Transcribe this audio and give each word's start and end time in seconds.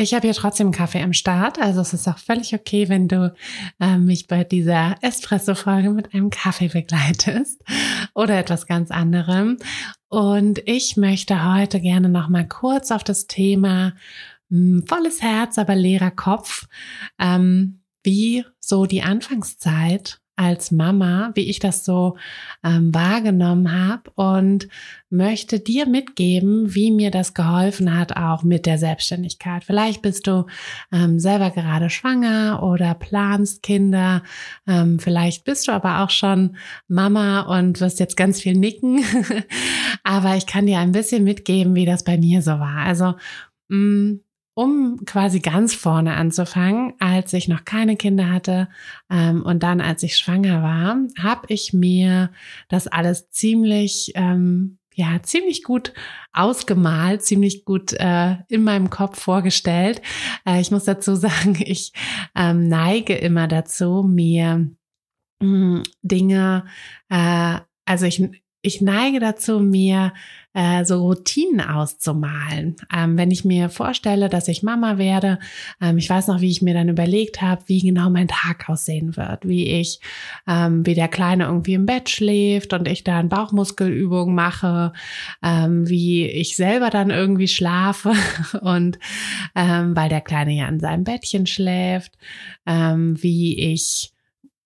ich 0.00 0.14
habe 0.14 0.28
hier 0.28 0.34
trotzdem 0.34 0.70
Kaffee 0.70 1.02
am 1.02 1.12
Start, 1.12 1.58
also 1.58 1.80
es 1.80 1.92
ist 1.92 2.06
auch 2.06 2.18
völlig 2.18 2.54
okay, 2.54 2.88
wenn 2.88 3.08
du 3.08 3.34
äh, 3.80 3.98
mich 3.98 4.28
bei 4.28 4.44
dieser 4.44 4.94
Espresso-Folge 5.02 5.90
mit 5.90 6.14
einem 6.14 6.30
Kaffee 6.30 6.68
begleitest 6.68 7.60
oder 8.14 8.38
etwas 8.38 8.66
ganz 8.66 8.92
anderem. 8.92 9.58
Und 10.08 10.62
ich 10.66 10.96
möchte 10.96 11.52
heute 11.52 11.80
gerne 11.80 12.08
noch 12.08 12.28
mal 12.28 12.46
kurz 12.46 12.92
auf 12.92 13.02
das 13.02 13.26
Thema 13.26 13.94
mh, 14.50 14.80
hm, 14.80 14.86
volles 14.86 15.20
Herz, 15.20 15.58
aber 15.58 15.74
leerer 15.74 16.12
Kopf, 16.12 16.68
ähm, 17.18 17.80
wie 18.04 18.44
so 18.60 18.86
die 18.86 19.02
Anfangszeit 19.02 20.20
als 20.38 20.70
Mama, 20.70 21.32
wie 21.34 21.50
ich 21.50 21.58
das 21.58 21.84
so 21.84 22.16
ähm, 22.62 22.94
wahrgenommen 22.94 23.72
habe 23.72 24.10
und 24.14 24.68
möchte 25.10 25.58
dir 25.58 25.86
mitgeben, 25.86 26.74
wie 26.74 26.92
mir 26.92 27.10
das 27.10 27.34
geholfen 27.34 27.98
hat, 27.98 28.16
auch 28.16 28.44
mit 28.44 28.64
der 28.64 28.78
Selbstständigkeit. 28.78 29.64
Vielleicht 29.64 30.00
bist 30.00 30.28
du 30.28 30.46
ähm, 30.92 31.18
selber 31.18 31.50
gerade 31.50 31.90
schwanger 31.90 32.62
oder 32.62 32.94
planst 32.94 33.62
Kinder. 33.64 34.22
Ähm, 34.66 35.00
vielleicht 35.00 35.44
bist 35.44 35.66
du 35.66 35.72
aber 35.72 36.04
auch 36.04 36.10
schon 36.10 36.56
Mama 36.86 37.40
und 37.40 37.80
wirst 37.80 37.98
jetzt 37.98 38.16
ganz 38.16 38.40
viel 38.40 38.54
nicken. 38.54 39.02
aber 40.04 40.36
ich 40.36 40.46
kann 40.46 40.66
dir 40.66 40.78
ein 40.78 40.92
bisschen 40.92 41.24
mitgeben, 41.24 41.74
wie 41.74 41.86
das 41.86 42.04
bei 42.04 42.16
mir 42.16 42.42
so 42.42 42.52
war. 42.52 42.84
Also 42.84 43.14
mh, 43.68 43.76
mm, 43.76 44.20
um 44.58 45.04
quasi 45.06 45.38
ganz 45.38 45.72
vorne 45.72 46.16
anzufangen, 46.16 46.94
als 46.98 47.32
ich 47.32 47.46
noch 47.46 47.64
keine 47.64 47.94
Kinder 47.94 48.28
hatte 48.28 48.68
ähm, 49.08 49.44
und 49.44 49.62
dann, 49.62 49.80
als 49.80 50.02
ich 50.02 50.16
schwanger 50.16 50.64
war, 50.64 50.98
habe 51.16 51.46
ich 51.46 51.72
mir 51.72 52.32
das 52.68 52.88
alles 52.88 53.30
ziemlich, 53.30 54.10
ähm, 54.16 54.78
ja, 54.96 55.22
ziemlich 55.22 55.62
gut 55.62 55.94
ausgemalt, 56.32 57.22
ziemlich 57.22 57.64
gut 57.64 57.92
äh, 57.92 58.38
in 58.48 58.64
meinem 58.64 58.90
Kopf 58.90 59.20
vorgestellt. 59.20 60.02
Äh, 60.44 60.60
ich 60.60 60.72
muss 60.72 60.82
dazu 60.82 61.14
sagen, 61.14 61.56
ich 61.60 61.92
ähm, 62.34 62.66
neige 62.66 63.14
immer 63.14 63.46
dazu, 63.46 64.02
mir 64.02 64.68
mh, 65.40 65.46
hm, 65.46 65.82
Dinge, 66.02 66.64
äh, 67.10 67.58
also 67.84 68.06
ich 68.06 68.28
ich 68.60 68.80
neige 68.80 69.20
dazu, 69.20 69.60
mir 69.60 70.12
äh, 70.52 70.84
so 70.84 71.02
Routinen 71.02 71.60
auszumalen. 71.60 72.76
Ähm, 72.92 73.16
wenn 73.16 73.30
ich 73.30 73.44
mir 73.44 73.68
vorstelle, 73.68 74.28
dass 74.28 74.48
ich 74.48 74.64
Mama 74.64 74.98
werde, 74.98 75.38
ähm, 75.80 75.98
ich 75.98 76.10
weiß 76.10 76.26
noch, 76.26 76.40
wie 76.40 76.50
ich 76.50 76.62
mir 76.62 76.74
dann 76.74 76.88
überlegt 76.88 77.40
habe, 77.40 77.62
wie 77.66 77.80
genau 77.80 78.10
mein 78.10 78.26
Tag 78.26 78.68
aussehen 78.68 79.16
wird, 79.16 79.46
wie 79.46 79.68
ich, 79.68 80.00
ähm, 80.48 80.84
wie 80.84 80.94
der 80.94 81.06
Kleine 81.06 81.44
irgendwie 81.44 81.74
im 81.74 81.86
Bett 81.86 82.08
schläft 82.08 82.72
und 82.72 82.88
ich 82.88 83.04
dann 83.04 83.28
Bauchmuskelübungen 83.28 84.34
mache, 84.34 84.92
ähm, 85.42 85.88
wie 85.88 86.26
ich 86.26 86.56
selber 86.56 86.90
dann 86.90 87.10
irgendwie 87.10 87.48
schlafe 87.48 88.12
und 88.60 88.98
ähm, 89.54 89.94
weil 89.94 90.08
der 90.08 90.22
Kleine 90.22 90.52
ja 90.52 90.66
in 90.66 90.80
seinem 90.80 91.04
Bettchen 91.04 91.46
schläft, 91.46 92.18
ähm, 92.66 93.22
wie 93.22 93.72
ich 93.72 94.12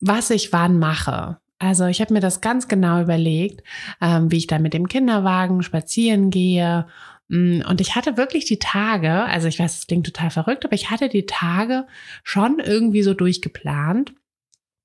was 0.00 0.30
ich 0.30 0.52
wann 0.52 0.78
mache. 0.78 1.41
Also 1.62 1.86
ich 1.86 2.00
habe 2.00 2.12
mir 2.12 2.20
das 2.20 2.40
ganz 2.40 2.66
genau 2.66 3.00
überlegt, 3.00 3.62
ähm, 4.00 4.32
wie 4.32 4.38
ich 4.38 4.48
dann 4.48 4.62
mit 4.62 4.74
dem 4.74 4.88
Kinderwagen 4.88 5.62
spazieren 5.62 6.30
gehe. 6.30 6.86
Mm, 7.28 7.60
und 7.68 7.80
ich 7.80 7.94
hatte 7.94 8.16
wirklich 8.16 8.46
die 8.46 8.58
Tage, 8.58 9.24
also 9.26 9.46
ich 9.46 9.60
weiß, 9.60 9.78
es 9.78 9.86
klingt 9.86 10.06
total 10.06 10.30
verrückt, 10.30 10.64
aber 10.64 10.74
ich 10.74 10.90
hatte 10.90 11.08
die 11.08 11.26
Tage 11.26 11.86
schon 12.24 12.58
irgendwie 12.58 13.02
so 13.02 13.14
durchgeplant. 13.14 14.12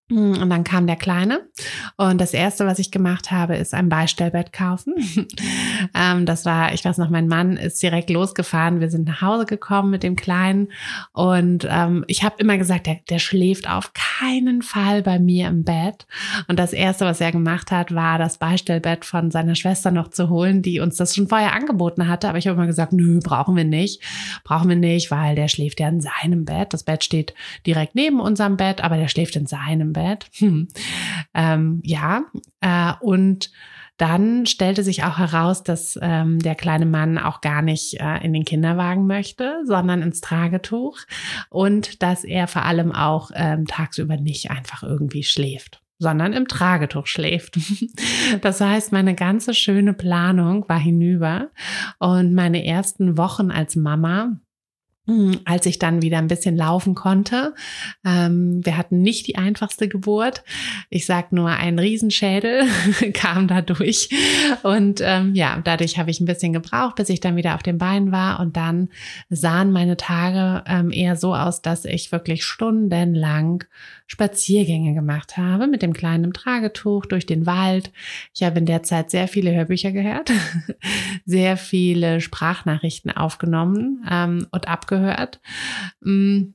Hm, 0.10 0.42
und 0.42 0.50
dann 0.50 0.64
kam 0.64 0.88
der 0.88 0.96
Kleine. 0.96 1.42
Und 1.98 2.22
das 2.22 2.34
erste, 2.34 2.66
was 2.66 2.80
ich 2.80 2.92
gemacht 2.92 3.30
habe, 3.30 3.58
ist 3.58 3.74
ein 3.74 3.90
Beistellbett 3.90 4.54
kaufen. 4.54 4.94
ähm, 5.94 6.26
das 6.26 6.46
war, 6.46 6.74
ich 6.74 6.86
weiß 6.86 6.98
noch, 6.98 7.10
mein 7.10 7.28
Mann 7.28 7.58
ist 7.58 7.84
direkt 7.84 8.10
losgefahren. 8.10 8.80
Wir 8.80 8.90
sind 8.90 9.06
nach 9.06 9.22
Hause 9.22 9.46
gekommen 9.46 9.90
mit 9.90 10.04
dem 10.04 10.16
Kleinen. 10.16 10.70
Und 11.12 11.68
ähm, 11.70 12.06
ich 12.08 12.24
habe 12.24 12.36
immer 12.38 12.58
gesagt, 12.58 12.88
der, 12.88 13.00
der 13.10 13.20
schläft 13.20 13.70
auf 13.70 13.92
keinen 13.94 14.62
Fall 14.62 15.02
bei 15.02 15.20
mir 15.20 15.50
im 15.50 15.66
Bett. 15.66 16.08
Und 16.48 16.58
das 16.58 16.72
erste, 16.72 17.04
was 17.04 17.20
er 17.20 17.34
gemacht 17.34 17.72
hat, 17.72 17.94
war 17.94 18.18
das 18.18 18.38
Beistellbett 18.38 19.04
von 19.04 19.30
seiner 19.30 19.56
Schwester 19.56 19.92
noch 19.92 20.08
zu 20.10 20.30
holen, 20.30 20.62
die 20.62 20.80
uns 20.80 20.96
das 20.96 21.16
schon 21.16 21.28
vorher 21.28 21.54
angeboten 21.54 22.08
hatte. 22.08 22.30
Aber 22.30 22.38
ich 22.38 22.48
habe 22.48 22.56
immer 22.56 22.68
gesagt, 22.68 22.94
nö, 22.94 23.20
brauchen 23.22 23.58
wir 23.58 23.66
nicht. 23.66 24.02
Brauchen 24.46 24.70
wir 24.70 24.78
nicht, 24.78 25.12
weil 25.12 25.36
der 25.36 25.50
schläft 25.50 25.82
ja 25.82 25.90
in 25.90 26.00
seinem 26.00 26.46
Bett. 26.46 26.74
Das 26.74 26.84
Bett 26.84 27.04
steht 27.04 27.34
direkt 27.66 27.94
neben 27.94 28.22
unserem 28.22 28.56
Bett, 28.56 28.82
aber 28.82 28.96
der 28.96 29.10
schläft 29.10 29.36
in 29.36 29.48
seinem 29.48 29.92
Bett. 29.92 29.97
Bett. 29.98 30.30
Hm. 30.38 30.68
Ähm, 31.34 31.82
ja, 31.84 32.26
äh, 32.62 32.94
und 33.02 33.52
dann 33.98 34.46
stellte 34.46 34.84
sich 34.84 35.04
auch 35.04 35.18
heraus, 35.18 35.64
dass 35.64 35.98
ähm, 36.02 36.38
der 36.38 36.54
kleine 36.54 36.86
Mann 36.86 37.18
auch 37.18 37.42
gar 37.42 37.64
nicht 37.64 38.00
äh, 38.00 38.24
in 38.24 38.32
den 38.32 38.46
Kinderwagen 38.46 39.08
möchte, 39.08 39.64
sondern 39.66 40.04
ins 40.04 40.22
Tragetuch 40.22 41.00
und 41.50 42.04
dass 42.04 42.24
er 42.24 42.48
vor 42.48 42.64
allem 42.64 42.92
auch 42.92 43.32
ähm, 43.34 43.66
tagsüber 43.66 44.18
nicht 44.18 44.52
einfach 44.52 44.84
irgendwie 44.84 45.24
schläft 45.24 45.82
sondern 46.00 46.34
im 46.34 46.48
Tragetuch 46.48 47.08
schläft. 47.08 47.58
Das 48.42 48.62
heißt, 48.62 48.92
meine 48.92 49.16
ganze 49.16 49.54
schöne 49.54 49.94
Planung 49.94 50.68
war 50.68 50.78
hinüber 50.78 51.50
und 51.98 52.34
meine 52.34 52.66
ersten 52.66 53.18
Wochen 53.18 53.52
als 53.52 53.76
Mama 53.76 54.38
als 55.46 55.66
ich 55.66 55.80
dann 55.80 56.02
wieder 56.02 56.18
ein 56.18 56.28
bisschen 56.28 56.58
laufen 56.58 56.94
konnte. 56.94 57.54
Ähm, 58.06 58.60
wir 58.66 58.78
hatten 58.78 59.02
nicht 59.02 59.26
die 59.28 59.38
einfachste 59.38 59.88
Geburt. 59.88 60.44
Ich 60.90 61.06
sag 61.06 61.32
nur, 61.32 61.50
ein 61.50 61.80
Riesenschädel 61.80 62.64
kam 63.14 63.48
dadurch. 63.48 64.10
Und 64.64 65.02
ähm, 65.02 65.34
ja, 65.34 65.62
dadurch 65.64 65.98
habe 65.98 66.12
ich 66.12 66.20
ein 66.20 66.26
bisschen 66.26 66.52
gebraucht, 66.52 66.96
bis 66.96 67.10
ich 67.10 67.22
dann 67.22 67.38
wieder 67.38 67.56
auf 67.56 67.64
den 67.64 67.78
Beinen 67.78 68.12
war. 68.12 68.40
Und 68.42 68.58
dann 68.58 68.90
sahen 69.30 69.72
meine 69.72 69.96
Tage 69.96 70.64
ähm, 70.68 70.92
eher 70.92 71.16
so 71.16 71.34
aus, 71.34 71.62
dass 71.62 71.86
ich 71.86 72.12
wirklich 72.12 72.44
stundenlang 72.44 73.64
Spaziergänge 74.08 74.94
gemacht 74.94 75.38
habe 75.38 75.68
mit 75.68 75.82
dem 75.82 75.94
kleinen 75.94 76.32
Tragetuch 76.34 77.06
durch 77.06 77.26
den 77.26 77.46
Wald. 77.46 77.92
Ich 78.34 78.44
habe 78.44 78.60
in 78.60 78.66
der 78.66 78.84
Zeit 78.84 79.12
sehr 79.12 79.28
viele 79.28 79.54
Hörbücher 79.54 79.92
gehört, 79.92 80.32
sehr 81.26 81.58
viele 81.58 82.22
Sprachnachrichten 82.22 83.12
aufgenommen 83.12 84.06
ähm, 84.10 84.48
und 84.52 84.68
abgehört. 84.68 84.97
Mm. 86.02 86.54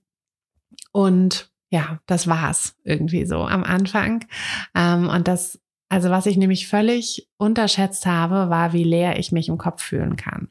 Und 0.92 1.50
ja, 1.70 2.00
das 2.06 2.26
war's 2.26 2.76
irgendwie 2.84 3.25
so 3.25 3.38
am 3.44 3.64
Anfang. 3.64 4.26
Ähm, 4.75 5.08
und 5.08 5.26
das 5.26 5.62
also 5.93 6.08
was 6.08 6.25
ich 6.25 6.38
nämlich 6.38 6.69
völlig 6.69 7.28
unterschätzt 7.37 8.06
habe, 8.06 8.49
war, 8.49 8.72
wie 8.72 8.82
leer 8.82 9.19
ich 9.19 9.31
mich 9.31 9.50
im 9.50 9.58
Kopf 9.58 9.82
fühlen 9.82 10.16
kann. 10.16 10.49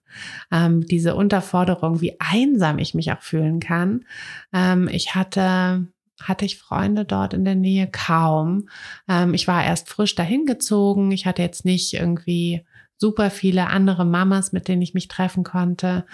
Ähm, 0.51 0.85
diese 0.85 1.15
Unterforderung, 1.15 1.99
wie 1.99 2.15
einsam 2.19 2.77
ich 2.77 2.93
mich 2.93 3.11
auch 3.11 3.23
fühlen 3.23 3.59
kann. 3.59 4.05
Ähm, 4.53 4.87
ich 4.87 5.15
hatte 5.15 5.87
hatte 6.21 6.45
ich 6.45 6.59
Freunde 6.59 7.05
dort 7.05 7.33
in 7.33 7.43
der 7.43 7.55
Nähe 7.55 7.89
kaum. 7.91 8.69
Ähm, 9.09 9.33
ich 9.33 9.47
war 9.47 9.65
erst 9.65 9.89
frisch 9.89 10.13
dahin 10.13 10.45
gezogen. 10.45 11.11
Ich 11.11 11.25
hatte 11.25 11.41
jetzt 11.41 11.65
nicht 11.65 11.95
irgendwie 11.95 12.63
super 12.97 13.31
viele 13.31 13.65
andere 13.65 14.05
Mamas, 14.05 14.51
mit 14.51 14.67
denen 14.67 14.83
ich 14.83 14.93
mich 14.93 15.07
treffen 15.07 15.43
konnte. 15.43 16.05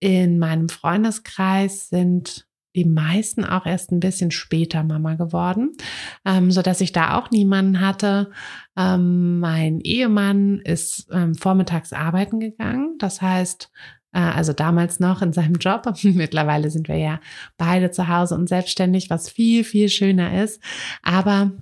In 0.00 0.38
meinem 0.38 0.68
Freundeskreis 0.68 1.88
sind 1.88 2.46
die 2.76 2.84
meisten 2.84 3.44
auch 3.44 3.66
erst 3.66 3.92
ein 3.92 4.00
bisschen 4.00 4.30
später 4.30 4.82
Mama 4.82 5.14
geworden, 5.14 5.72
ähm, 6.24 6.50
so 6.50 6.60
dass 6.60 6.80
ich 6.80 6.92
da 6.92 7.16
auch 7.16 7.30
niemanden 7.30 7.80
hatte. 7.80 8.30
Ähm, 8.76 9.38
mein 9.38 9.80
Ehemann 9.80 10.58
ist 10.58 11.08
ähm, 11.12 11.34
vormittags 11.34 11.92
arbeiten 11.92 12.40
gegangen. 12.40 12.96
Das 12.98 13.22
heißt, 13.22 13.70
äh, 14.12 14.18
also 14.18 14.52
damals 14.52 14.98
noch 14.98 15.22
in 15.22 15.32
seinem 15.32 15.54
Job. 15.54 15.86
Mittlerweile 16.02 16.70
sind 16.70 16.88
wir 16.88 16.96
ja 16.96 17.20
beide 17.56 17.90
zu 17.90 18.08
Hause 18.08 18.34
und 18.34 18.48
selbstständig, 18.48 19.10
was 19.10 19.28
viel, 19.28 19.62
viel 19.62 19.88
schöner 19.88 20.42
ist. 20.42 20.60
Aber 21.02 21.52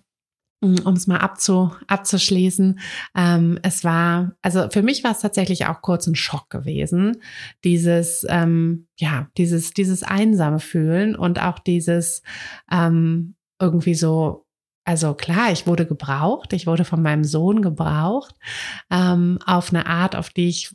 um 0.63 0.95
es 0.95 1.07
mal 1.07 1.19
abzu, 1.19 1.73
abzuschließen, 1.89 2.79
ähm, 3.17 3.59
es 3.63 3.85
war, 3.85 4.37
also 4.43 4.69
für 4.71 4.83
mich 4.83 5.03
war 5.03 5.11
es 5.11 5.21
tatsächlich 5.21 5.67
auch 5.67 5.83
kurz 5.83 6.07
ein 6.07 6.15
Schock 6.15 6.51
gewesen, 6.51 7.19
dieses, 7.65 8.25
ähm, 8.29 8.87
ja, 8.97 9.29
dieses, 9.37 9.73
dieses 9.73 10.03
einsame 10.03 10.61
Fühlen 10.61 11.17
und 11.17 11.43
auch 11.43 11.59
dieses 11.59 12.23
ähm, 12.71 13.35
irgendwie 13.61 13.95
so 13.95 14.47
also 14.85 15.15
klar, 15.15 15.53
ich 15.53 15.67
wurde 15.69 15.87
gebraucht, 15.87 16.53
ich 16.53 16.67
wurde 16.67 16.85
von 16.85 17.03
meinem 17.03 17.23
Sohn 17.23 17.63
gebraucht, 17.63 18.35
ähm, 18.91 19.39
auf 19.47 19.71
eine 19.71 19.87
Art, 19.87 20.17
auf 20.17 20.31
die 20.31 20.49
ich 20.49 20.75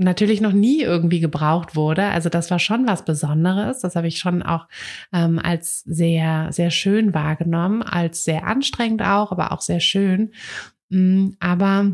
natürlich 0.00 0.40
noch 0.40 0.52
nie 0.52 0.80
irgendwie 0.80 1.20
gebraucht 1.20 1.76
wurde. 1.76 2.04
Also 2.04 2.28
das 2.28 2.50
war 2.50 2.58
schon 2.58 2.86
was 2.86 3.04
Besonderes. 3.04 3.80
Das 3.80 3.96
habe 3.96 4.08
ich 4.08 4.18
schon 4.18 4.42
auch 4.42 4.66
ähm, 5.12 5.38
als 5.38 5.82
sehr, 5.82 6.48
sehr 6.52 6.70
schön 6.70 7.14
wahrgenommen, 7.14 7.82
als 7.82 8.24
sehr 8.24 8.46
anstrengend 8.46 9.02
auch, 9.02 9.30
aber 9.30 9.52
auch 9.52 9.60
sehr 9.60 9.80
schön. 9.80 10.32
Mm, 10.88 11.30
aber 11.38 11.92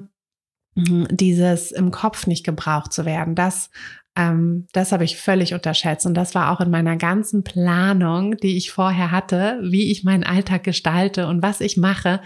mm, 0.77 1.05
dieses 1.11 1.73
im 1.73 1.91
Kopf 1.91 2.27
nicht 2.27 2.45
gebraucht 2.45 2.93
zu 2.93 3.05
werden, 3.05 3.35
das 3.35 3.71
ähm, 4.17 4.67
das 4.73 4.93
habe 4.93 5.05
ich 5.05 5.19
völlig 5.19 5.53
unterschätzt. 5.53 6.07
Und 6.07 6.15
das 6.15 6.35
war 6.35 6.51
auch 6.51 6.61
in 6.61 6.71
meiner 6.71 6.97
ganzen 6.97 7.45
Planung, 7.45 8.37
die 8.39 8.57
ich 8.57 8.71
vorher 8.71 9.11
hatte, 9.11 9.61
wie 9.63 9.91
ich 9.93 10.05
meinen 10.05 10.25
Alltag 10.25 10.65
gestalte 10.65 11.27
und 11.27 11.43
was 11.43 11.61
ich 11.61 11.77
mache, 11.77 12.21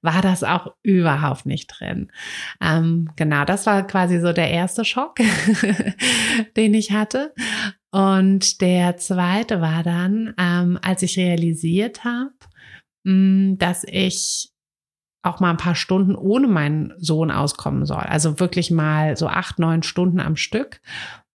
war 0.00 0.22
das 0.22 0.42
auch 0.42 0.74
überhaupt 0.82 1.44
nicht 1.44 1.66
drin. 1.66 2.10
Ähm, 2.62 3.10
genau, 3.16 3.44
das 3.44 3.66
war 3.66 3.86
quasi 3.86 4.20
so 4.20 4.32
der 4.32 4.50
erste 4.50 4.84
Schock, 4.84 5.16
den 6.56 6.72
ich 6.72 6.92
hatte. 6.92 7.34
Und 7.90 8.60
der 8.60 8.96
zweite 8.96 9.60
war 9.60 9.82
dann, 9.82 10.34
ähm, 10.38 10.78
als 10.82 11.02
ich 11.02 11.18
realisiert 11.18 12.04
habe, 12.04 12.32
mm, 13.04 13.58
dass 13.58 13.84
ich 13.84 14.50
auch 15.22 15.40
mal 15.40 15.50
ein 15.50 15.56
paar 15.56 15.74
Stunden 15.74 16.14
ohne 16.14 16.48
meinen 16.48 16.92
Sohn 16.98 17.30
auskommen 17.30 17.86
soll. 17.86 18.02
Also 18.02 18.40
wirklich 18.40 18.70
mal 18.70 19.16
so 19.16 19.26
acht, 19.26 19.58
neun 19.58 19.82
Stunden 19.82 20.20
am 20.20 20.36
Stück. 20.36 20.80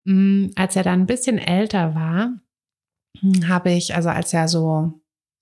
Mm, 0.09 0.47
als 0.55 0.75
er 0.75 0.81
dann 0.81 1.01
ein 1.01 1.05
bisschen 1.05 1.37
älter 1.37 1.93
war, 1.93 2.33
hm, 3.19 3.47
habe 3.47 3.71
ich, 3.71 3.93
also 3.95 4.09
als 4.09 4.33
er 4.33 4.47
so 4.47 4.99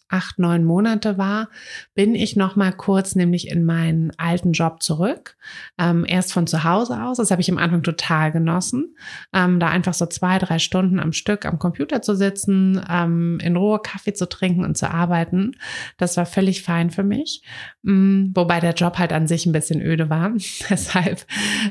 acht, 0.10 0.40
neun 0.40 0.64
Monate 0.64 1.18
war, 1.18 1.50
bin 1.94 2.16
ich 2.16 2.36
noch 2.36 2.56
mal 2.56 2.72
kurz 2.72 3.16
nämlich 3.16 3.50
in 3.50 3.66
meinen 3.66 4.12
alten 4.18 4.54
Job 4.54 4.82
zurück. 4.82 5.38
Ähm, 5.78 6.06
erst 6.08 6.34
von 6.34 6.48
zu 6.48 6.64
Hause 6.64 7.02
aus. 7.04 7.18
Das 7.18 7.32
habe 7.32 7.42
ich 7.42 7.52
am 7.52 7.58
Anfang 7.58 7.84
total 7.84 8.32
genossen, 8.32 8.96
ähm, 9.34 9.60
da 9.60 9.70
einfach 9.70 9.94
so 9.94 10.06
zwei, 10.06 10.38
drei 10.38 10.60
Stunden 10.60 11.00
am 11.00 11.12
Stück 11.14 11.46
am 11.46 11.60
Computer 11.60 12.02
zu 12.02 12.16
sitzen, 12.16 12.82
ähm, 12.90 13.40
in 13.42 13.58
Ruhe 13.58 13.80
Kaffee 13.80 14.14
zu 14.14 14.30
trinken 14.30 14.64
und 14.64 14.78
zu 14.78 14.90
arbeiten. 14.90 15.54
Das 15.98 16.18
war 16.18 16.26
völlig 16.26 16.64
fein 16.64 16.90
für 16.90 17.04
mich. 17.04 17.42
Ähm, 17.86 18.32
wobei 18.34 18.60
der 18.60 18.74
Job 18.74 18.98
halt 18.98 19.14
an 19.14 19.28
sich 19.28 19.46
ein 19.46 19.54
bisschen 19.54 19.82
öde 19.82 20.10
war. 20.10 20.32
Deshalb 20.70 21.26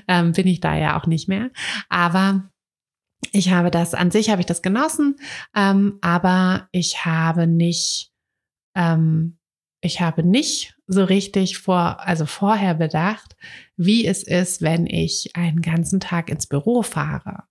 ähm, 0.08 0.32
bin 0.32 0.46
ich 0.46 0.60
da 0.60 0.76
ja 0.76 0.98
auch 0.98 1.06
nicht 1.06 1.28
mehr. 1.28 1.50
Aber 1.88 2.50
ich 3.32 3.50
habe 3.50 3.70
das, 3.70 3.94
an 3.94 4.10
sich 4.10 4.30
habe 4.30 4.40
ich 4.40 4.46
das 4.46 4.62
genossen, 4.62 5.16
ähm, 5.54 5.98
aber 6.00 6.68
ich 6.72 7.04
habe 7.04 7.46
nicht, 7.46 8.12
ähm, 8.74 9.38
ich 9.80 10.00
habe 10.00 10.22
nicht 10.22 10.76
so 10.86 11.04
richtig 11.04 11.58
vor, 11.58 12.00
also 12.00 12.26
vorher 12.26 12.74
bedacht, 12.74 13.36
wie 13.76 14.06
es 14.06 14.22
ist, 14.22 14.62
wenn 14.62 14.86
ich 14.86 15.30
einen 15.34 15.60
ganzen 15.60 16.00
Tag 16.00 16.30
ins 16.30 16.46
Büro 16.46 16.82
fahre. 16.82 17.44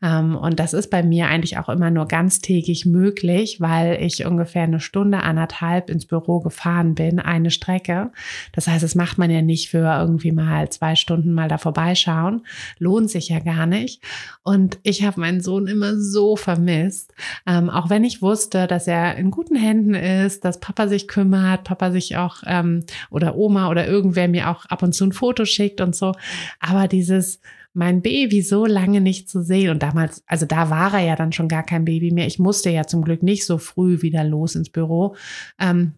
Ähm, 0.00 0.36
und 0.36 0.60
das 0.60 0.74
ist 0.74 0.90
bei 0.90 1.02
mir 1.02 1.26
eigentlich 1.26 1.58
auch 1.58 1.68
immer 1.68 1.90
nur 1.90 2.06
ganztägig 2.06 2.86
möglich, 2.86 3.60
weil 3.60 4.00
ich 4.00 4.24
ungefähr 4.24 4.62
eine 4.62 4.80
Stunde, 4.80 5.22
anderthalb 5.22 5.90
ins 5.90 6.06
Büro 6.06 6.40
gefahren 6.40 6.94
bin, 6.94 7.18
eine 7.18 7.50
Strecke. 7.50 8.12
Das 8.52 8.68
heißt, 8.68 8.82
das 8.82 8.94
macht 8.94 9.18
man 9.18 9.30
ja 9.30 9.42
nicht 9.42 9.70
für 9.70 9.98
irgendwie 9.98 10.32
mal 10.32 10.68
zwei 10.70 10.94
Stunden 10.94 11.32
mal 11.32 11.48
da 11.48 11.58
vorbeischauen. 11.58 12.46
Lohnt 12.78 13.10
sich 13.10 13.28
ja 13.28 13.40
gar 13.40 13.66
nicht. 13.66 14.02
Und 14.42 14.78
ich 14.84 15.04
habe 15.04 15.20
meinen 15.20 15.40
Sohn 15.40 15.66
immer 15.66 15.96
so 15.96 16.36
vermisst. 16.36 17.12
Ähm, 17.46 17.70
auch 17.70 17.90
wenn 17.90 18.04
ich 18.04 18.22
wusste, 18.22 18.66
dass 18.68 18.86
er 18.86 19.16
in 19.16 19.30
guten 19.30 19.56
Händen 19.56 19.94
ist, 19.94 20.44
dass 20.44 20.60
Papa 20.60 20.86
sich 20.86 21.08
kümmert, 21.08 21.64
Papa 21.64 21.90
sich 21.90 22.16
auch 22.16 22.42
ähm, 22.46 22.84
oder 23.10 23.36
Oma 23.36 23.68
oder 23.68 23.86
irgendwer 23.86 24.28
mir 24.28 24.50
auch 24.50 24.64
ab 24.66 24.82
und 24.82 24.92
zu 24.92 25.04
ein 25.04 25.12
Foto 25.12 25.44
schickt 25.44 25.71
und 25.80 25.94
so. 25.94 26.12
Aber 26.60 26.88
dieses, 26.88 27.40
mein 27.74 28.02
Baby 28.02 28.42
so 28.42 28.66
lange 28.66 29.00
nicht 29.00 29.28
zu 29.28 29.42
sehen. 29.42 29.70
Und 29.70 29.82
damals, 29.82 30.22
also 30.26 30.46
da 30.46 30.70
war 30.70 30.94
er 30.94 31.00
ja 31.00 31.16
dann 31.16 31.32
schon 31.32 31.48
gar 31.48 31.64
kein 31.64 31.84
Baby 31.84 32.10
mehr. 32.10 32.26
Ich 32.26 32.38
musste 32.38 32.70
ja 32.70 32.86
zum 32.86 33.02
Glück 33.02 33.22
nicht 33.22 33.46
so 33.46 33.58
früh 33.58 34.02
wieder 34.02 34.24
los 34.24 34.54
ins 34.54 34.70
Büro. 34.70 35.16
Ähm, 35.58 35.94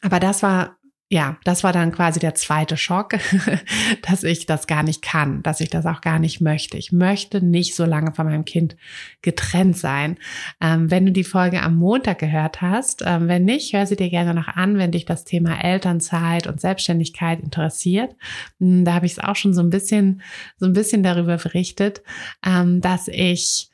aber 0.00 0.20
das 0.20 0.42
war 0.42 0.78
ja, 1.12 1.36
das 1.44 1.62
war 1.62 1.74
dann 1.74 1.92
quasi 1.92 2.20
der 2.20 2.34
zweite 2.34 2.78
Schock, 2.78 3.16
dass 4.08 4.24
ich 4.24 4.46
das 4.46 4.66
gar 4.66 4.82
nicht 4.82 5.02
kann, 5.02 5.42
dass 5.42 5.60
ich 5.60 5.68
das 5.68 5.84
auch 5.84 6.00
gar 6.00 6.18
nicht 6.18 6.40
möchte. 6.40 6.78
Ich 6.78 6.90
möchte 6.90 7.44
nicht 7.44 7.74
so 7.74 7.84
lange 7.84 8.14
von 8.14 8.24
meinem 8.24 8.46
Kind 8.46 8.76
getrennt 9.20 9.76
sein. 9.76 10.16
Ähm, 10.62 10.90
wenn 10.90 11.04
du 11.04 11.12
die 11.12 11.22
Folge 11.22 11.60
am 11.60 11.76
Montag 11.76 12.18
gehört 12.18 12.62
hast, 12.62 13.02
ähm, 13.04 13.28
wenn 13.28 13.44
nicht, 13.44 13.74
hör 13.74 13.84
sie 13.84 13.96
dir 13.96 14.08
gerne 14.08 14.32
noch 14.32 14.48
an, 14.48 14.78
wenn 14.78 14.90
dich 14.90 15.04
das 15.04 15.24
Thema 15.24 15.62
Elternzeit 15.62 16.46
und 16.46 16.62
Selbstständigkeit 16.62 17.40
interessiert. 17.40 18.16
Hm, 18.58 18.86
da 18.86 18.94
habe 18.94 19.04
ich 19.04 19.12
es 19.12 19.18
auch 19.18 19.36
schon 19.36 19.52
so 19.52 19.60
ein 19.60 19.68
bisschen, 19.68 20.22
so 20.56 20.64
ein 20.64 20.72
bisschen 20.72 21.02
darüber 21.02 21.36
berichtet, 21.36 22.00
ähm, 22.42 22.80
dass 22.80 23.08
ich 23.08 23.68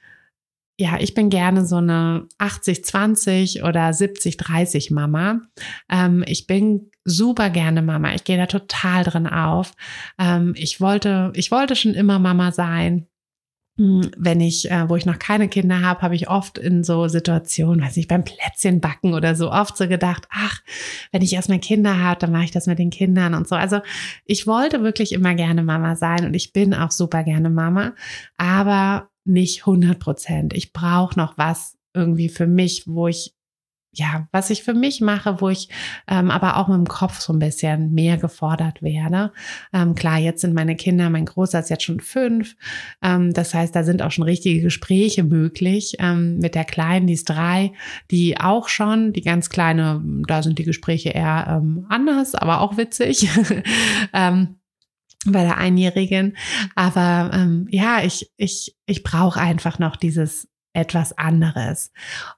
ja, 0.80 0.96
ich 1.00 1.12
bin 1.14 1.28
gerne 1.28 1.66
so 1.66 1.76
eine 1.76 2.28
80-20 2.38 3.64
oder 3.64 3.88
70-30 3.88 4.94
Mama. 4.94 5.40
Ähm, 5.90 6.22
ich 6.26 6.46
bin 6.46 6.92
super 7.04 7.50
gerne 7.50 7.82
Mama. 7.82 8.14
Ich 8.14 8.22
gehe 8.22 8.36
da 8.36 8.46
total 8.46 9.02
drin 9.02 9.26
auf. 9.26 9.72
Ähm, 10.18 10.54
ich 10.56 10.80
wollte, 10.80 11.32
ich 11.34 11.50
wollte 11.50 11.74
schon 11.74 11.94
immer 11.94 12.20
Mama 12.20 12.52
sein. 12.52 13.08
Hm, 13.76 14.10
wenn 14.16 14.40
ich, 14.40 14.70
äh, 14.70 14.88
wo 14.88 14.94
ich 14.94 15.04
noch 15.04 15.18
keine 15.18 15.48
Kinder 15.48 15.82
habe, 15.82 16.02
habe 16.02 16.14
ich 16.14 16.28
oft 16.28 16.58
in 16.58 16.84
so 16.84 17.08
Situationen, 17.08 17.84
weiß 17.84 17.96
ich, 17.96 18.06
beim 18.06 18.24
Plätzchen 18.24 18.80
backen 18.80 19.14
oder 19.14 19.34
so 19.34 19.50
oft 19.50 19.76
so 19.76 19.88
gedacht, 19.88 20.28
ach, 20.30 20.60
wenn 21.10 21.22
ich 21.22 21.32
erstmal 21.32 21.58
Kinder 21.58 21.98
habe, 22.00 22.20
dann 22.20 22.30
mache 22.30 22.44
ich 22.44 22.50
das 22.52 22.68
mit 22.68 22.78
den 22.78 22.90
Kindern 22.90 23.34
und 23.34 23.48
so. 23.48 23.56
Also 23.56 23.80
ich 24.24 24.46
wollte 24.46 24.84
wirklich 24.84 25.10
immer 25.12 25.34
gerne 25.34 25.64
Mama 25.64 25.96
sein 25.96 26.24
und 26.24 26.34
ich 26.34 26.52
bin 26.52 26.72
auch 26.72 26.92
super 26.92 27.24
gerne 27.24 27.50
Mama, 27.50 27.94
aber 28.36 29.10
nicht 29.28 29.60
100 29.60 29.98
Prozent. 29.98 30.54
Ich 30.54 30.72
brauche 30.72 31.18
noch 31.18 31.38
was 31.38 31.76
irgendwie 31.94 32.28
für 32.28 32.46
mich, 32.46 32.84
wo 32.86 33.08
ich 33.08 33.34
ja, 33.92 34.28
was 34.32 34.50
ich 34.50 34.62
für 34.62 34.74
mich 34.74 35.00
mache, 35.00 35.40
wo 35.40 35.48
ich 35.48 35.68
ähm, 36.06 36.30
aber 36.30 36.56
auch 36.56 36.68
mit 36.68 36.76
dem 36.76 36.86
Kopf 36.86 37.20
so 37.20 37.32
ein 37.32 37.38
bisschen 37.38 37.92
mehr 37.94 38.16
gefordert 38.18 38.82
werde. 38.82 39.32
Ähm, 39.72 39.94
klar, 39.94 40.18
jetzt 40.18 40.42
sind 40.42 40.54
meine 40.54 40.76
Kinder, 40.76 41.10
mein 41.10 41.24
Großer 41.24 41.58
ist 41.58 41.70
jetzt 41.70 41.84
schon 41.84 42.00
fünf. 42.00 42.54
Ähm, 43.02 43.32
das 43.32 43.54
heißt, 43.54 43.74
da 43.74 43.84
sind 43.84 44.02
auch 44.02 44.12
schon 44.12 44.24
richtige 44.24 44.60
Gespräche 44.60 45.24
möglich. 45.24 45.96
Ähm, 45.98 46.38
mit 46.38 46.54
der 46.54 46.64
Kleinen, 46.64 47.06
die 47.06 47.14
ist 47.14 47.28
drei, 47.28 47.72
die 48.10 48.38
auch 48.38 48.68
schon, 48.68 49.12
die 49.12 49.22
ganz 49.22 49.48
Kleine, 49.48 50.02
da 50.26 50.42
sind 50.42 50.58
die 50.58 50.64
Gespräche 50.64 51.10
eher 51.10 51.46
ähm, 51.48 51.86
anders, 51.88 52.34
aber 52.34 52.60
auch 52.60 52.76
witzig. 52.76 53.28
bei 55.26 55.42
der 55.42 55.58
Einjährigen. 55.58 56.36
Aber 56.74 57.30
ähm, 57.32 57.66
ja, 57.70 58.02
ich, 58.02 58.30
ich, 58.36 58.76
ich 58.86 59.02
brauche 59.02 59.40
einfach 59.40 59.78
noch 59.78 59.96
dieses 59.96 60.48
etwas 60.78 61.16
anderes. 61.16 61.92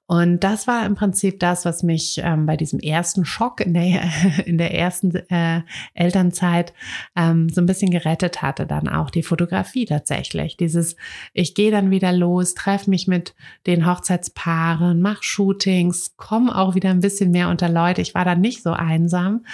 Und 0.06 0.40
das 0.44 0.66
war 0.66 0.86
im 0.86 0.94
Prinzip 0.94 1.40
das, 1.40 1.64
was 1.64 1.82
mich 1.82 2.20
ähm, 2.24 2.46
bei 2.46 2.56
diesem 2.56 2.78
ersten 2.78 3.24
Schock 3.24 3.60
in 3.60 3.74
der, 3.74 4.02
in 4.46 4.56
der 4.56 4.74
ersten 4.74 5.14
äh, 5.14 5.62
Elternzeit 5.94 6.72
ähm, 7.16 7.48
so 7.48 7.60
ein 7.60 7.66
bisschen 7.66 7.90
gerettet 7.90 8.40
hatte. 8.40 8.66
Dann 8.66 8.88
auch 8.88 9.10
die 9.10 9.22
Fotografie 9.22 9.84
tatsächlich. 9.84 10.56
Dieses, 10.56 10.96
ich 11.34 11.54
gehe 11.54 11.70
dann 11.70 11.90
wieder 11.90 12.12
los, 12.12 12.54
treffe 12.54 12.88
mich 12.88 13.06
mit 13.06 13.34
den 13.66 13.86
Hochzeitspaaren, 13.86 15.00
mache 15.00 15.22
Shootings, 15.22 16.16
komme 16.16 16.56
auch 16.56 16.74
wieder 16.74 16.90
ein 16.90 17.00
bisschen 17.00 17.32
mehr 17.32 17.48
unter 17.50 17.68
Leute. 17.68 18.00
Ich 18.00 18.14
war 18.14 18.24
dann 18.24 18.40
nicht 18.40 18.62
so 18.62 18.72
einsam 18.72 19.44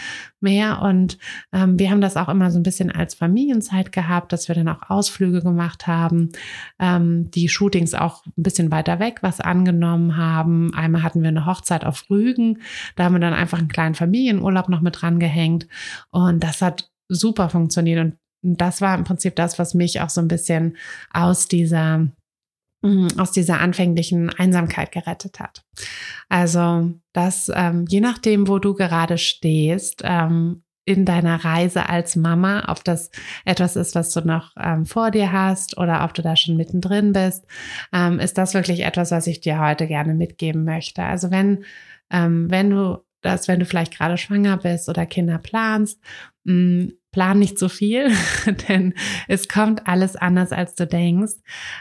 mehr. 0.40 0.83
Und 0.83 1.19
ähm, 1.52 1.78
wir 1.78 1.90
haben 1.90 2.00
das 2.00 2.16
auch 2.16 2.28
immer 2.28 2.50
so 2.50 2.59
ein 2.59 2.62
bisschen 2.62 2.90
als 2.90 3.14
Familienzeit 3.14 3.93
gehabt, 3.93 4.33
dass 4.33 4.49
wir 4.49 4.55
dann 4.55 4.69
auch 4.69 4.90
Ausflüge 4.90 5.43
gemacht 5.43 5.87
haben, 5.87 6.31
ähm, 6.78 7.31
die 7.31 7.49
Shootings 7.49 7.95
auch 7.95 8.25
ein 8.26 8.43
bisschen 8.43 8.71
weiter 8.71 8.99
weg 8.99 9.19
was 9.23 9.40
angenommen 9.40 10.16
haben. 10.16 10.75
Einmal 10.75 11.02
hatten 11.02 11.23
wir 11.23 11.28
eine 11.28 11.47
Hochzeit 11.47 11.85
auf 11.85 12.09
Rügen, 12.11 12.61
da 12.97 13.05
haben 13.05 13.14
wir 13.14 13.21
dann 13.21 13.35
einfach 13.35 13.59
einen 13.59 13.69
kleinen 13.69 13.95
Familienurlaub 13.95 14.69
noch 14.69 14.81
mit 14.81 15.00
dran 15.00 15.19
gehängt. 15.19 15.66
Und 16.11 16.43
das 16.43 16.62
hat 16.62 16.90
super 17.09 17.49
funktioniert. 17.49 18.00
Und 18.00 18.16
das 18.43 18.81
war 18.81 18.97
im 18.97 19.05
Prinzip 19.05 19.37
das, 19.37 19.59
was 19.59 19.75
mich 19.75 20.00
auch 20.00 20.11
so 20.11 20.21
ein 20.21 20.28
bisschen 20.28 20.76
aus 21.12 21.49
dieser 21.49 22.07
aus 23.16 23.33
dieser 23.33 23.61
anfänglichen 23.61 24.30
Einsamkeit 24.30 24.92
gerettet 24.92 25.40
hat. 25.40 25.64
Also, 26.28 26.92
dass 27.12 27.50
ähm, 27.54 27.85
je 27.88 28.00
nachdem, 28.00 28.47
wo 28.47 28.59
du 28.59 28.75
gerade 28.75 29.18
stehst, 29.18 30.02
ähm, 30.04 30.62
in 30.87 31.04
deiner 31.04 31.45
Reise 31.45 31.88
als 31.88 32.14
Mama, 32.14 32.64
ob 32.68 32.85
das 32.85 33.11
etwas 33.45 33.75
ist, 33.75 33.97
was 33.97 34.12
du 34.12 34.21
noch 34.21 34.52
ähm, 34.56 34.87
vor 34.87 35.11
dir 35.11 35.33
hast 35.33 35.76
oder 35.78 36.04
ob 36.04 36.14
du 36.14 36.23
da 36.23 36.37
schon 36.37 36.56
mittendrin 36.56 37.12
bist, 37.12 37.45
ähm, 37.92 38.21
ist 38.21 38.38
das 38.38 38.54
wirklich 38.54 38.85
etwas, 38.85 39.11
was 39.11 39.26
ich 39.26 39.40
dir 39.40 39.59
heute 39.59 39.88
gerne 39.88 40.14
mitgeben 40.14 40.64
möchte. 40.64 41.02
Also 41.02 41.33
wenn, 41.33 41.64
ähm, 42.11 42.49
wenn 42.50 42.71
du 42.71 43.04
das, 43.21 43.49
wenn 43.49 43.59
du 43.59 43.66
vielleicht 43.66 43.97
gerade 43.97 44.16
schwanger 44.16 44.59
bist 44.59 44.88
oder 44.88 45.06
Kinder 45.06 45.38
planst, 45.38 46.00
mh, 46.45 46.54
mm, 46.54 46.92
plan 47.17 47.39
nicht 47.39 47.59
so 47.59 47.71
viel, 47.71 48.11
denn 48.69 48.93
es 49.27 49.49
kommt 49.49 49.89
alles 49.89 50.17
anders, 50.17 50.53
als 50.53 50.75
du 50.75 50.87
denkst. 50.87 51.33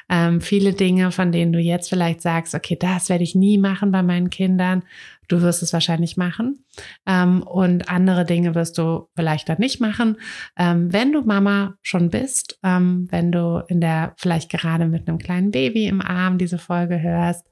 Ähm, 0.07 0.39
viele 0.39 0.71
Dinge, 0.71 1.11
von 1.11 1.33
denen 1.33 1.51
du 1.51 1.59
jetzt 1.59 1.89
vielleicht 1.89 2.21
sagst, 2.21 2.55
okay, 2.55 2.77
das 2.79 3.09
werde 3.09 3.25
ich 3.25 3.35
nie 3.35 3.57
machen 3.57 3.91
bei 3.91 4.01
meinen 4.01 4.29
Kindern, 4.29 4.83
Du 5.27 5.41
wirst 5.41 5.63
es 5.63 5.73
wahrscheinlich 5.73 6.17
machen. 6.17 6.65
Ähm, 7.05 7.43
und 7.43 7.89
andere 7.89 8.25
Dinge 8.25 8.55
wirst 8.55 8.77
du 8.77 9.07
vielleicht 9.15 9.49
dann 9.49 9.59
nicht 9.59 9.79
machen. 9.79 10.17
Ähm, 10.57 10.91
wenn 10.91 11.11
du 11.11 11.21
Mama 11.21 11.75
schon 11.81 12.09
bist, 12.09 12.59
ähm, 12.63 13.07
wenn 13.11 13.31
du 13.31 13.63
in 13.67 13.81
der, 13.81 14.13
vielleicht 14.17 14.49
gerade 14.49 14.87
mit 14.87 15.07
einem 15.07 15.17
kleinen 15.17 15.51
Baby 15.51 15.87
im 15.87 16.01
Arm 16.01 16.37
diese 16.37 16.57
Folge 16.57 17.01
hörst, 17.01 17.47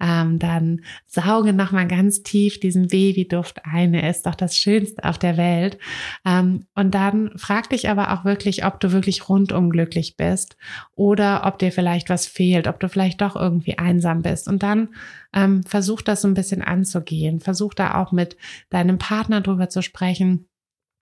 ähm, 0.00 0.38
dann 0.38 0.80
sauge 1.06 1.52
nochmal 1.52 1.86
ganz 1.86 2.22
tief 2.22 2.60
diesen 2.60 2.88
Babyduft 2.88 3.64
ein. 3.64 3.94
Er 3.94 4.10
ist 4.10 4.26
doch 4.26 4.34
das 4.34 4.56
Schönste 4.56 5.04
auf 5.04 5.18
der 5.18 5.36
Welt. 5.36 5.78
Ähm, 6.24 6.66
und 6.74 6.94
dann 6.94 7.30
frag 7.36 7.70
dich 7.70 7.88
aber 7.88 8.12
auch 8.12 8.24
wirklich, 8.24 8.64
ob 8.64 8.80
du 8.80 8.92
wirklich 8.92 9.28
rundum 9.28 9.70
glücklich 9.70 10.16
bist 10.16 10.56
oder 10.94 11.42
ob 11.46 11.58
dir 11.58 11.72
vielleicht 11.72 12.10
was 12.10 12.26
fehlt, 12.26 12.66
ob 12.66 12.80
du 12.80 12.88
vielleicht 12.88 13.20
doch 13.20 13.36
irgendwie 13.36 13.78
einsam 13.78 14.22
bist. 14.22 14.48
Und 14.48 14.62
dann 14.62 14.88
ähm, 15.34 15.62
versuch 15.64 16.02
das 16.02 16.22
so 16.22 16.28
ein 16.28 16.34
bisschen 16.34 16.62
anzugehen. 16.62 17.13
Versuch 17.40 17.74
da 17.74 18.02
auch 18.02 18.12
mit 18.12 18.36
deinem 18.70 18.98
Partner 18.98 19.40
drüber 19.40 19.68
zu 19.68 19.82
sprechen 19.82 20.48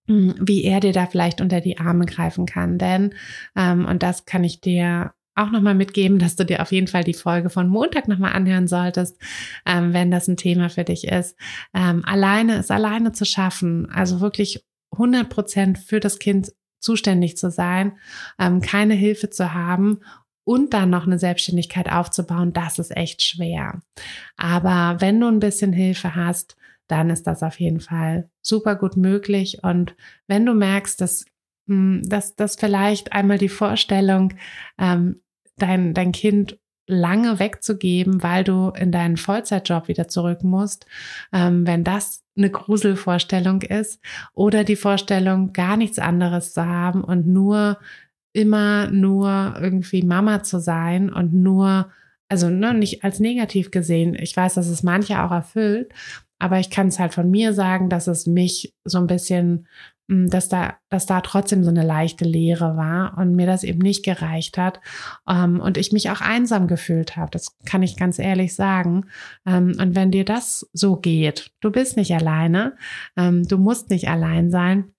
hm, 0.09 0.35
wie 0.41 0.65
er 0.65 0.81
dir 0.81 0.93
da 0.93 1.07
vielleicht 1.07 1.41
unter 1.41 1.61
die 1.61 1.79
Arme 1.79 2.07
greifen 2.07 2.47
kann. 2.47 2.79
Denn, 2.79 3.15
ähm, 3.57 3.85
und 3.85 4.03
das 4.03 4.25
kann 4.25 4.43
ich 4.43 4.61
dir 4.61 5.13
auch 5.35 5.51
nochmal 5.51 5.75
mitgeben, 5.75 6.19
dass 6.19 6.37
du 6.37 6.45
dir 6.45 6.61
auf 6.61 6.73
jeden 6.73 6.89
Fall 6.89 7.05
die 7.05 7.15
Folge 7.15 7.51
von 7.51 7.69
Montag 7.69 8.09
nochmal 8.09 8.33
anhören 8.33 8.67
solltest, 8.67 9.19
ähm, 9.65 9.93
wenn 9.93 10.11
das 10.11 10.29
ein 10.29 10.37
Thema 10.37 10.69
für 10.69 10.85
dich 10.85 11.07
ist. 11.07 11.39
Ähm, 11.73 12.05
alleine 12.05 12.57
ist 12.57 12.71
alleine 12.71 13.13
zu 13.13 13.25
schaffen, 13.25 13.89
also 13.91 14.21
wirklich 14.21 14.65
100 14.93 15.31
Prozent 15.31 15.79
für 15.79 16.01
das 16.01 16.19
Kind 16.19 16.53
zuständig 16.81 17.37
zu 17.37 17.51
sein, 17.51 17.97
ähm, 18.39 18.61
keine 18.61 18.95
Hilfe 18.95 19.31
zu 19.31 19.55
haben 19.55 20.01
und 20.45 20.75
dann 20.75 20.91
noch 20.91 21.07
eine 21.07 21.19
Selbstständigkeit 21.19 21.91
aufzubauen, 21.91 22.53
das 22.53 22.79
ist 22.79 22.97
echt 22.97 23.23
schwer. 23.23 23.81
Aber 24.37 25.01
wenn 25.01 25.21
du 25.21 25.29
ein 25.29 25.41
bisschen 25.41 25.73
Hilfe 25.73 26.15
hast, 26.15 26.57
dann 26.89 27.11
ist 27.11 27.27
das 27.27 27.43
auf 27.43 27.59
jeden 27.61 27.81
Fall 27.81 28.29
super 28.43 28.77
gut 28.77 28.97
möglich. 28.97 29.63
Und 29.63 29.95
wenn 30.27 30.45
du 30.45 30.53
merkst, 30.53 31.01
dass, 31.01 31.25
hm, 31.69 32.03
dass, 32.05 32.35
dass 32.35 32.57
vielleicht 32.57 33.13
einmal 33.13 33.39
die 33.39 33.49
Vorstellung, 33.49 34.35
ähm, 34.79 35.23
dein, 35.57 35.95
dein 35.95 36.13
Kind 36.13 36.59
lange 36.87 37.39
wegzugeben, 37.39 38.23
weil 38.23 38.45
du 38.45 38.71
in 38.71 38.93
deinen 38.93 39.17
Vollzeitjob 39.17 39.89
wieder 39.89 40.09
zurück 40.09 40.43
musst, 40.43 40.87
ähm, 41.33 41.67
wenn 41.67 41.85
das 41.85 42.25
eine 42.37 42.51
Gruselvorstellung 42.51 43.63
ist 43.63 44.01
oder 44.35 44.65
die 44.65 44.77
Vorstellung, 44.77 45.53
gar 45.53 45.77
nichts 45.77 45.99
anderes 45.99 46.53
zu 46.53 46.67
haben 46.67 47.05
und 47.05 47.27
nur 47.27 47.79
immer 48.33 48.91
nur 48.91 49.57
irgendwie 49.61 50.03
Mama 50.03 50.43
zu 50.43 50.61
sein 50.61 51.13
und 51.13 51.35
nur, 51.35 51.91
also 52.29 52.49
ne, 52.49 52.75
nicht 52.75 53.05
als 53.05 53.21
negativ 53.21 53.71
gesehen. 53.71 54.15
Ich 54.15 54.37
weiß, 54.37 54.55
dass 54.55 54.69
es 54.69 54.83
manche 54.83 55.23
auch 55.23 55.31
erfüllt, 55.31 55.93
aber 56.39 56.59
ich 56.59 56.71
kann 56.71 56.89
es 56.89 56.99
halt 56.99 57.15
von 57.15 57.31
mir 57.31 57.53
sagen, 57.53 57.89
dass 57.89 58.07
es 58.07 58.27
mich 58.27 58.75
so 58.85 58.99
ein 58.99 59.07
bisschen, 59.07 59.69
hm, 60.09 60.31
dass 60.31 60.49
da, 60.49 60.75
dass 60.89 61.07
da 61.07 61.21
trotzdem 61.21 61.63
so 61.63 61.71
eine 61.71 61.85
leichte 61.85 62.25
Leere 62.25 62.77
war 62.77 63.17
und 63.19 63.37
mir 63.37 63.47
das 63.47 63.63
eben 63.65 63.79
nicht 63.79 64.05
gereicht 64.05 64.59
hat 64.59 64.81
ähm, 65.29 65.61
und 65.61 65.77
ich 65.77 65.93
mich 65.93 66.11
auch 66.11 66.21
einsam 66.21 66.67
gefühlt 66.67 67.17
habe. 67.17 67.31
Das 67.31 67.59
kann 67.65 67.83
ich 67.83 67.97
ganz 67.97 68.19
ehrlich 68.19 68.55
sagen. 68.55 69.07
Ähm, 69.47 69.77
und 69.79 69.95
wenn 69.95 70.11
dir 70.11 70.25
das 70.25 70.69
so 70.73 70.97
geht, 70.97 71.53
du 71.61 71.71
bist 71.71 71.97
nicht 71.97 72.13
alleine, 72.13 72.77
ähm, 73.17 73.47
du 73.47 73.59
musst 73.59 73.91
nicht 73.91 74.09
allein 74.09 74.51
sein 74.51 74.93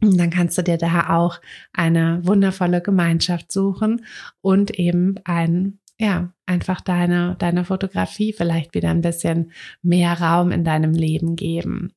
dann 0.00 0.30
kannst 0.30 0.58
du 0.58 0.62
dir 0.62 0.76
da 0.76 1.16
auch 1.16 1.40
eine 1.72 2.20
wundervolle 2.26 2.82
Gemeinschaft 2.82 3.50
suchen 3.50 4.04
und 4.40 4.78
eben 4.78 5.16
ein, 5.24 5.78
ja, 5.98 6.32
einfach 6.44 6.80
deine, 6.80 7.36
deine 7.38 7.64
Fotografie 7.64 8.32
vielleicht 8.32 8.74
wieder 8.74 8.90
ein 8.90 9.00
bisschen 9.00 9.52
mehr 9.82 10.20
Raum 10.20 10.50
in 10.50 10.64
deinem 10.64 10.92
Leben 10.92 11.36
geben. 11.36 11.92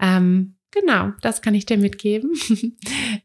Ähm, 0.00 0.56
genau, 0.70 1.12
das 1.22 1.40
kann 1.40 1.54
ich 1.54 1.66
dir 1.66 1.78
mitgeben. 1.78 2.32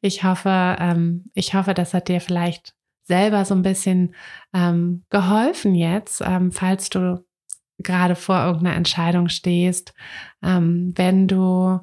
Ich 0.02 0.24
hoffe, 0.24 0.78
ähm, 0.80 1.26
ich 1.34 1.54
hoffe, 1.56 1.74
das 1.74 1.94
hat 1.94 2.08
dir 2.08 2.22
vielleicht 2.22 2.74
selber 3.04 3.44
so 3.44 3.54
ein 3.54 3.64
bisschen 3.64 4.16
ähm, 4.54 5.04
geholfen 5.10 5.76
jetzt, 5.76 6.22
ähm, 6.26 6.54
falls 6.54 6.90
du 6.90 7.26
gerade 7.80 8.16
vor 8.16 8.46
irgendeiner 8.46 8.78
Entscheidung 8.78 9.28
stehst, 9.28 9.94
ähm, 10.42 10.94
wenn 10.96 11.28
du 11.28 11.80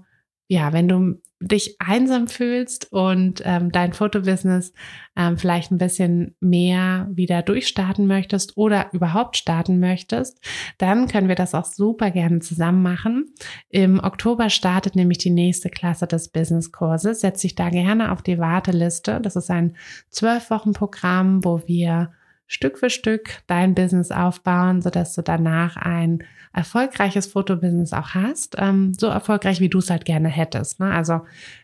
ja, 0.49 0.73
wenn 0.73 0.89
du 0.89 1.21
dich 1.41 1.77
einsam 1.79 2.29
fühlst 2.29 2.93
und 2.93 3.43
ähm, 3.45 3.71
dein 3.71 3.93
Fotobusiness 3.93 4.73
ähm, 5.17 5.37
vielleicht 5.37 5.71
ein 5.71 5.79
bisschen 5.79 6.35
mehr 6.41 7.09
wieder 7.11 7.43
durchstarten 7.43 8.07
möchtest 8.07 8.57
oder 8.57 8.93
überhaupt 8.93 9.37
starten 9.37 9.79
möchtest, 9.79 10.41
dann 10.79 11.09
können 11.09 11.29
wir 11.29 11.35
das 11.35 11.55
auch 11.55 11.67
super 11.67 12.11
gerne 12.11 12.39
zusammen 12.41 12.83
machen. 12.83 13.35
Im 13.69 14.03
Oktober 14.03 14.49
startet 14.49 14.97
nämlich 14.97 15.19
die 15.19 15.31
nächste 15.31 15.69
Klasse 15.69 16.07
des 16.07 16.29
Business-Kurses. 16.29 17.21
Setz 17.21 17.43
dich 17.43 17.55
da 17.55 17.69
gerne 17.69 18.13
auf 18.13 18.23
die 18.23 18.39
Warteliste. 18.39 19.21
Das 19.21 19.37
ist 19.37 19.51
ein 19.51 19.77
zwölf 20.09 20.51
Wochen 20.51 20.73
Programm, 20.73 21.45
wo 21.45 21.63
wir 21.67 22.13
Stück 22.47 22.79
für 22.79 22.91
Stück 22.91 23.43
dein 23.47 23.75
Business 23.75 24.11
aufbauen, 24.11 24.81
sodass 24.81 25.15
du 25.15 25.23
danach 25.23 25.77
ein 25.77 26.23
erfolgreiches 26.53 27.27
Fotobusiness 27.27 27.93
auch 27.93 28.15
hast, 28.15 28.57
ähm, 28.59 28.95
so 28.95 29.09
erfolgreich, 29.09 29.61
wie 29.61 29.69
du 29.69 29.79
es 29.79 29.91
halt 29.91 30.05
gerne 30.05 30.29
hättest. 30.29 30.81
Ne? 30.81 30.91
Also 30.91 31.21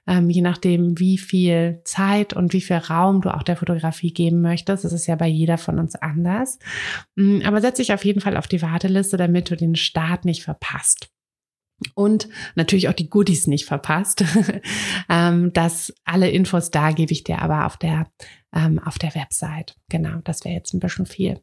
ähm, 0.07 0.29
je 0.29 0.43
nachdem, 0.43 0.99
wie 0.99 1.19
viel 1.19 1.81
Zeit 1.85 2.35
und 2.35 2.53
wie 2.53 2.61
viel 2.61 2.77
Raum 2.77 3.21
du 3.21 3.31
auch 3.31 3.43
der 3.43 3.57
Fotografie 3.57 4.13
geben 4.13 4.43
möchtest, 4.43 4.85
das 4.85 4.93
ist 4.93 5.07
ja 5.07 5.17
bei 5.17 5.29
jeder 5.29 5.57
von 5.57 5.79
uns 5.79 5.95
anders. 5.95 6.59
Mm, 7.15 7.41
aber 7.45 7.61
setz 7.61 7.77
dich 7.77 7.93
auf 7.93 8.05
jeden 8.05 8.21
Fall 8.21 8.37
auf 8.37 8.49
die 8.49 8.61
Warteliste, 8.61 9.17
damit 9.17 9.51
du 9.51 9.57
den 9.57 9.77
Start 9.77 10.25
nicht 10.25 10.43
verpasst 10.43 11.13
und 11.95 12.29
natürlich 12.55 12.89
auch 12.89 12.95
die 12.95 13.11
Goodies 13.11 13.47
nicht 13.47 13.65
verpasst. 13.65 14.25
ähm, 15.09 15.53
das 15.53 15.93
alle 16.05 16.31
Infos 16.31 16.71
da 16.71 16.93
gebe 16.93 17.13
ich 17.13 17.25
dir 17.25 17.41
aber 17.41 17.67
auf 17.67 17.77
der 17.77 18.07
ähm, 18.55 18.79
auf 18.79 18.99
der 18.99 19.15
Website. 19.15 19.77
Genau, 19.89 20.19
das 20.25 20.45
wäre 20.45 20.55
jetzt 20.55 20.75
ein 20.75 20.81
bisschen 20.81 21.07
viel. 21.07 21.41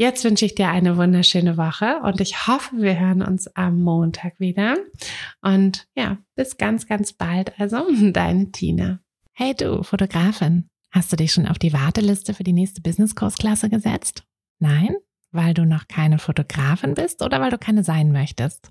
Jetzt 0.00 0.24
wünsche 0.24 0.46
ich 0.46 0.54
dir 0.54 0.68
eine 0.68 0.96
wunderschöne 0.96 1.58
Woche 1.58 2.00
und 2.02 2.22
ich 2.22 2.46
hoffe, 2.46 2.76
wir 2.78 2.98
hören 2.98 3.20
uns 3.20 3.48
am 3.48 3.82
Montag 3.82 4.40
wieder. 4.40 4.78
Und 5.42 5.88
ja, 5.94 6.16
bis 6.36 6.56
ganz, 6.56 6.86
ganz 6.86 7.12
bald. 7.12 7.60
Also, 7.60 7.84
deine 8.12 8.50
Tina. 8.50 9.00
Hey 9.34 9.54
du, 9.54 9.82
Fotografin, 9.82 10.70
hast 10.90 11.12
du 11.12 11.16
dich 11.16 11.34
schon 11.34 11.46
auf 11.46 11.58
die 11.58 11.74
Warteliste 11.74 12.32
für 12.32 12.44
die 12.44 12.54
nächste 12.54 12.80
Business-Kursklasse 12.80 13.68
gesetzt? 13.68 14.24
Nein? 14.58 14.96
Weil 15.32 15.52
du 15.52 15.66
noch 15.66 15.86
keine 15.86 16.18
Fotografin 16.18 16.94
bist 16.94 17.22
oder 17.22 17.40
weil 17.42 17.50
du 17.50 17.58
keine 17.58 17.84
sein 17.84 18.10
möchtest? 18.10 18.70